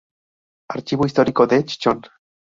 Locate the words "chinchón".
1.63-2.01